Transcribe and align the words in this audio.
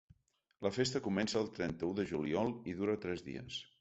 La 0.67 0.71
festa 0.77 1.01
comença 1.07 1.37
el 1.41 1.51
trenta-u 1.59 1.93
de 1.99 2.07
juliol 2.13 2.51
i 2.73 2.75
dura 2.81 2.97
tres 3.05 3.23
dies. 3.29 3.61